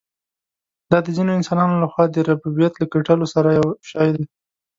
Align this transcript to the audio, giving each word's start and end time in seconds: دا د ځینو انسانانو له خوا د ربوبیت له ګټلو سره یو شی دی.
دا 0.91 0.97
د 1.05 1.07
ځینو 1.17 1.31
انسانانو 1.39 1.81
له 1.83 1.87
خوا 1.91 2.05
د 2.11 2.17
ربوبیت 2.29 2.73
له 2.77 2.85
ګټلو 2.93 3.25
سره 3.33 3.49
یو 3.59 3.67
شی 3.89 4.09
دی. 4.15 4.25